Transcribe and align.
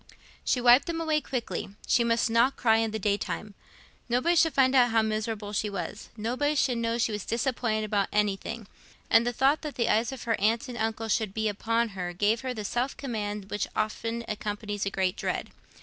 She 0.43 0.59
wiped 0.59 0.87
them 0.87 0.99
away 0.99 1.21
quickly: 1.21 1.75
she 1.85 2.03
must 2.03 2.27
not 2.27 2.57
cry 2.57 2.77
in 2.77 2.89
the 2.89 2.97
day 2.97 3.17
time. 3.17 3.53
Nobody 4.09 4.35
should 4.35 4.55
find 4.55 4.73
out 4.73 4.89
how 4.89 5.03
miserable 5.03 5.53
she 5.53 5.69
was, 5.69 6.09
nobody 6.17 6.55
should 6.55 6.79
know 6.79 6.97
she 6.97 7.11
was 7.11 7.23
disappointed 7.23 7.83
about 7.83 8.09
anything; 8.11 8.65
and 9.11 9.27
the 9.27 9.31
thought 9.31 9.61
that 9.61 9.75
the 9.75 9.89
eyes 9.89 10.11
of 10.11 10.23
her 10.23 10.41
aunt 10.41 10.67
and 10.67 10.77
uncle 10.79 11.07
would 11.19 11.35
be 11.35 11.47
upon 11.47 11.89
her 11.89 12.13
gave 12.13 12.41
her 12.41 12.51
the 12.51 12.65
self 12.65 12.97
command 12.97 13.51
which 13.51 13.67
often 13.75 14.25
accompanies 14.27 14.87
a 14.87 14.89
great 14.89 15.15
dread. 15.15 15.51